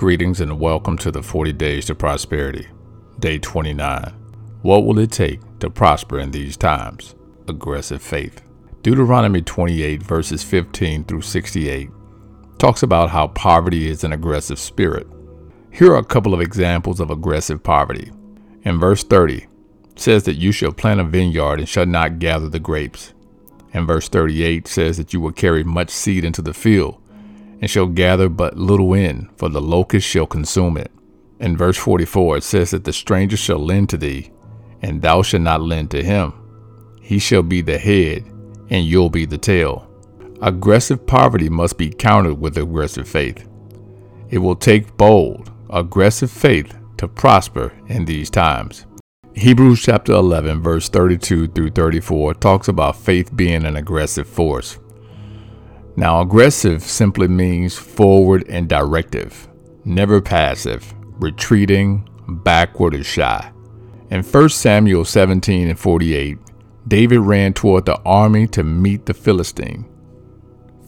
Greetings 0.00 0.40
and 0.40 0.58
welcome 0.58 0.96
to 0.96 1.10
the 1.10 1.22
40 1.22 1.52
Days 1.52 1.84
to 1.84 1.94
Prosperity, 1.94 2.68
Day 3.18 3.38
29. 3.38 4.14
What 4.62 4.86
will 4.86 4.98
it 4.98 5.12
take 5.12 5.40
to 5.58 5.68
prosper 5.68 6.18
in 6.18 6.30
these 6.30 6.56
times? 6.56 7.14
Aggressive 7.48 8.00
faith. 8.00 8.40
Deuteronomy 8.80 9.42
28, 9.42 10.02
verses 10.02 10.42
15 10.42 11.04
through 11.04 11.20
68, 11.20 11.90
talks 12.56 12.82
about 12.82 13.10
how 13.10 13.26
poverty 13.26 13.90
is 13.90 14.02
an 14.02 14.14
aggressive 14.14 14.58
spirit. 14.58 15.06
Here 15.70 15.92
are 15.92 15.98
a 15.98 16.02
couple 16.02 16.32
of 16.32 16.40
examples 16.40 16.98
of 16.98 17.10
aggressive 17.10 17.62
poverty. 17.62 18.10
In 18.62 18.80
verse 18.80 19.04
30, 19.04 19.48
says 19.96 20.22
that 20.22 20.36
you 20.36 20.50
shall 20.50 20.72
plant 20.72 21.00
a 21.00 21.04
vineyard 21.04 21.58
and 21.58 21.68
shall 21.68 21.84
not 21.84 22.18
gather 22.18 22.48
the 22.48 22.58
grapes. 22.58 23.12
And 23.74 23.86
verse 23.86 24.08
38 24.08 24.66
says 24.66 24.96
that 24.96 25.12
you 25.12 25.20
will 25.20 25.32
carry 25.32 25.62
much 25.62 25.90
seed 25.90 26.24
into 26.24 26.40
the 26.40 26.54
field 26.54 26.99
and 27.60 27.70
shall 27.70 27.86
gather 27.86 28.28
but 28.28 28.56
little 28.56 28.94
in, 28.94 29.28
for 29.36 29.48
the 29.48 29.60
locust 29.60 30.06
shall 30.06 30.26
consume 30.26 30.76
it. 30.76 30.90
In 31.38 31.56
verse 31.56 31.76
44, 31.76 32.38
it 32.38 32.44
says 32.44 32.70
that 32.70 32.84
the 32.84 32.92
stranger 32.92 33.36
shall 33.36 33.58
lend 33.58 33.88
to 33.90 33.96
thee, 33.96 34.30
and 34.82 35.00
thou 35.00 35.22
shalt 35.22 35.42
not 35.42 35.62
lend 35.62 35.90
to 35.92 36.02
him. 36.02 36.32
He 37.00 37.18
shall 37.18 37.42
be 37.42 37.60
the 37.60 37.78
head, 37.78 38.24
and 38.70 38.84
you'll 38.84 39.10
be 39.10 39.26
the 39.26 39.38
tail. 39.38 39.86
Aggressive 40.42 41.06
poverty 41.06 41.48
must 41.48 41.76
be 41.76 41.90
countered 41.90 42.40
with 42.40 42.56
aggressive 42.56 43.08
faith. 43.08 43.46
It 44.30 44.38
will 44.38 44.56
take 44.56 44.96
bold, 44.96 45.50
aggressive 45.68 46.30
faith 46.30 46.74
to 46.98 47.08
prosper 47.08 47.72
in 47.88 48.04
these 48.04 48.30
times. 48.30 48.86
Hebrews 49.34 49.82
chapter 49.82 50.12
11, 50.12 50.62
verse 50.62 50.88
32 50.88 51.48
through 51.48 51.70
34 51.70 52.34
talks 52.34 52.68
about 52.68 52.96
faith 52.96 53.34
being 53.34 53.64
an 53.64 53.76
aggressive 53.76 54.28
force. 54.28 54.78
Now, 55.96 56.20
aggressive 56.20 56.82
simply 56.82 57.28
means 57.28 57.76
forward 57.76 58.46
and 58.48 58.68
directive, 58.68 59.48
never 59.84 60.20
passive, 60.20 60.94
retreating, 61.18 62.08
backward, 62.28 62.94
or 62.94 63.04
shy. 63.04 63.52
In 64.10 64.22
1 64.22 64.48
Samuel 64.48 65.04
17 65.04 65.68
and 65.68 65.78
48, 65.78 66.38
David 66.88 67.20
ran 67.20 67.52
toward 67.52 67.84
the 67.84 68.00
army 68.02 68.46
to 68.48 68.64
meet 68.64 69.06
the 69.06 69.14
Philistine. 69.14 69.84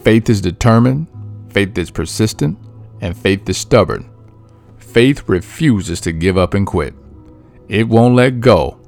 Faith 0.02 0.30
is 0.30 0.40
determined, 0.40 1.06
faith 1.50 1.76
is 1.78 1.90
persistent, 1.90 2.58
and 3.00 3.16
faith 3.16 3.48
is 3.48 3.58
stubborn. 3.58 4.08
Faith 4.78 5.28
refuses 5.28 6.00
to 6.00 6.12
give 6.12 6.36
up 6.36 6.54
and 6.54 6.66
quit. 6.66 6.94
It 7.68 7.88
won't 7.88 8.14
let 8.14 8.40
go, 8.40 8.80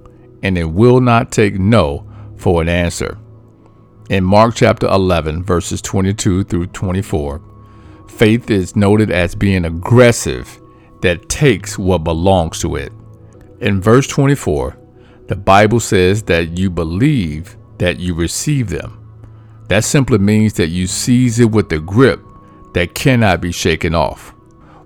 and 0.43 0.59
it 0.59 0.65
will 0.65 1.01
not 1.01 1.31
take 1.31 1.59
no 1.59 2.07
for 2.37 2.61
an 2.61 2.69
answer. 2.69 3.19
In 4.11 4.23
Mark 4.23 4.55
chapter 4.55 4.87
11, 4.87 5.45
verses 5.45 5.81
22 5.81 6.45
through 6.45 6.67
24, 6.67 7.41
faith 8.07 8.51
is 8.51 8.77
noted 8.77 9.11
as 9.11 9.35
being 9.35 9.65
aggressive 9.65 10.61
that 11.01 11.31
takes 11.31 11.79
what 11.79 12.05
belongs 12.05 12.61
to 12.61 12.77
it. 12.77 12.93
In 13.61 13.81
verse 13.81 14.07
24, 14.07 14.77
the 15.29 15.37
Bible 15.37 15.81
says 15.81 16.23
that 16.25 16.59
you 16.59 16.69
believe 16.69 17.57
that 17.79 17.99
you 17.99 18.15
receive 18.15 18.69
them. 18.69 19.01
That 19.69 19.85
simply 19.85 20.19
means 20.19 20.53
that 20.55 20.69
you 20.69 20.87
seize 20.87 21.41
it 21.41 21.51
with 21.51 21.73
a 21.73 21.79
grip 21.79 22.21
that 22.75 22.95
cannot 22.95 23.41
be 23.41 23.53
shaken 23.53 23.95
off. 23.95 24.35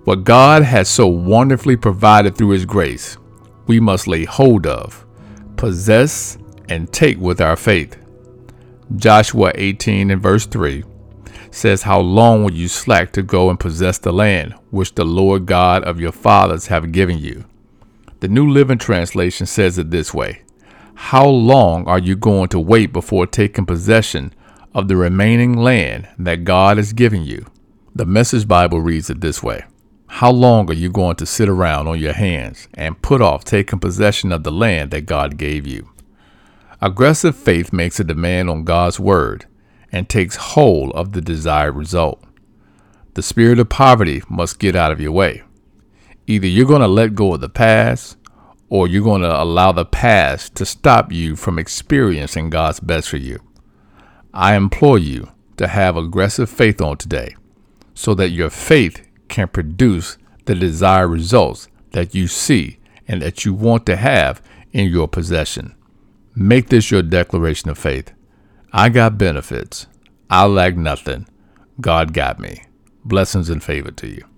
What 0.05 0.23
God 0.23 0.63
has 0.63 0.87
so 0.87 1.07
wonderfully 1.07 1.75
provided 1.75 2.37
through 2.37 2.51
His 2.51 2.63
grace, 2.63 3.17
we 3.67 3.81
must 3.81 4.07
lay 4.07 4.23
hold 4.23 4.65
of, 4.65 5.05
possess, 5.57 6.37
and 6.69 6.89
take 6.93 7.17
with 7.17 7.41
our 7.41 7.57
faith. 7.57 7.97
Joshua 8.95 9.51
18 9.53 10.09
and 10.09 10.21
verse 10.21 10.47
3 10.47 10.83
says, 11.51 11.83
How 11.83 11.99
long 11.99 12.43
will 12.43 12.53
you 12.53 12.67
slack 12.67 13.11
to 13.13 13.21
go 13.21 13.51
and 13.51 13.59
possess 13.59 13.99
the 13.99 14.11
land 14.11 14.53
which 14.71 14.95
the 14.95 15.05
Lord 15.05 15.45
God 15.45 15.83
of 15.83 15.99
your 15.99 16.11
fathers 16.11 16.67
have 16.67 16.91
given 16.91 17.19
you? 17.19 17.45
The 18.21 18.27
New 18.27 18.49
Living 18.49 18.79
Translation 18.79 19.45
says 19.45 19.77
it 19.77 19.91
this 19.91 20.11
way 20.11 20.41
How 20.95 21.27
long 21.27 21.87
are 21.87 21.99
you 21.99 22.15
going 22.15 22.49
to 22.49 22.59
wait 22.59 22.91
before 22.91 23.27
taking 23.27 23.67
possession 23.67 24.33
of 24.73 24.87
the 24.87 24.97
remaining 24.97 25.55
land 25.55 26.07
that 26.17 26.43
God 26.43 26.77
has 26.77 26.91
given 26.91 27.23
you? 27.23 27.45
The 27.93 28.05
Message 28.05 28.47
Bible 28.47 28.81
reads 28.81 29.11
it 29.11 29.21
this 29.21 29.43
way 29.43 29.65
How 30.07 30.31
long 30.31 30.67
are 30.69 30.73
you 30.73 30.89
going 30.89 31.15
to 31.17 31.27
sit 31.27 31.47
around 31.47 31.87
on 31.87 31.99
your 31.99 32.13
hands 32.13 32.67
and 32.73 33.01
put 33.03 33.21
off 33.21 33.45
taking 33.45 33.79
possession 33.79 34.31
of 34.31 34.43
the 34.43 34.51
land 34.51 34.89
that 34.91 35.05
God 35.05 35.37
gave 35.37 35.67
you? 35.67 35.89
Aggressive 36.81 37.35
faith 37.35 37.73
makes 37.73 37.99
a 37.99 38.05
demand 38.05 38.49
on 38.49 38.63
God's 38.63 39.01
word 39.01 39.45
and 39.91 40.07
takes 40.07 40.37
hold 40.37 40.93
of 40.93 41.11
the 41.11 41.19
desired 41.19 41.73
result. 41.73 42.23
The 43.15 43.21
spirit 43.21 43.59
of 43.59 43.67
poverty 43.67 44.21
must 44.29 44.59
get 44.59 44.77
out 44.77 44.93
of 44.93 45.01
your 45.01 45.11
way. 45.11 45.43
Either 46.25 46.47
you're 46.47 46.65
going 46.65 46.81
to 46.81 46.87
let 46.87 47.15
go 47.15 47.33
of 47.33 47.41
the 47.41 47.49
past 47.49 48.15
or 48.69 48.87
you're 48.87 49.03
going 49.03 49.23
to 49.23 49.41
allow 49.41 49.73
the 49.73 49.83
past 49.83 50.55
to 50.55 50.65
stop 50.65 51.11
you 51.11 51.35
from 51.35 51.59
experiencing 51.59 52.49
God's 52.49 52.79
best 52.79 53.09
for 53.09 53.17
you. 53.17 53.39
I 54.33 54.55
implore 54.55 54.99
you 54.99 55.31
to 55.57 55.67
have 55.67 55.97
aggressive 55.97 56.49
faith 56.49 56.79
on 56.79 56.95
today 56.95 57.35
so 57.93 58.13
that 58.13 58.29
your 58.29 58.49
faith 58.49 59.05
can 59.27 59.49
produce 59.49 60.17
the 60.45 60.55
desired 60.55 61.09
results 61.09 61.67
that 61.91 62.15
you 62.15 62.27
see 62.27 62.79
and 63.05 63.21
that 63.21 63.43
you 63.43 63.53
want 63.53 63.85
to 63.87 63.97
have 63.97 64.41
in 64.71 64.89
your 64.89 65.09
possession. 65.09 65.75
Make 66.35 66.69
this 66.69 66.91
your 66.91 67.01
declaration 67.01 67.69
of 67.69 67.77
faith. 67.77 68.13
I 68.71 68.89
got 68.89 69.17
benefits. 69.17 69.87
I 70.29 70.45
lack 70.45 70.75
nothing. 70.77 71.27
God 71.81 72.13
got 72.13 72.39
me. 72.39 72.63
Blessings 73.03 73.49
and 73.49 73.63
favor 73.63 73.91
to 73.91 74.07
you. 74.07 74.28